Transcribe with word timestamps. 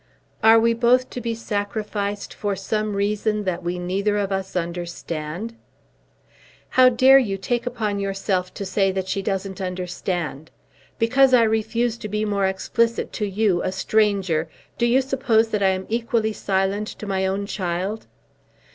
"Are 0.41 0.59
we 0.59 0.73
both 0.73 1.11
to 1.11 1.21
be 1.21 1.35
sacrificed 1.35 2.33
for 2.33 2.55
some 2.55 2.95
reason 2.95 3.43
that 3.43 3.61
we 3.61 3.77
neither 3.77 4.17
of 4.17 4.31
us 4.31 4.55
understand?" 4.55 5.53
"How 6.69 6.89
dare 6.89 7.19
you 7.19 7.37
take 7.37 7.67
upon 7.67 7.99
yourself 7.99 8.51
to 8.55 8.65
say 8.65 8.91
that 8.93 9.07
she 9.07 9.21
doesn't 9.21 9.61
understand! 9.61 10.49
Because 10.97 11.35
I 11.35 11.43
refuse 11.43 11.99
to 11.99 12.09
be 12.09 12.25
more 12.25 12.47
explicit 12.47 13.13
to 13.13 13.27
you, 13.29 13.61
a 13.61 13.71
stranger, 13.71 14.49
do 14.79 14.87
you 14.87 15.03
suppose 15.03 15.49
that 15.49 15.61
I 15.61 15.69
am 15.69 15.85
equally 15.87 16.33
silent 16.33 16.87
to 16.87 17.05
my 17.05 17.27
own 17.27 17.45
child?" 17.45 18.07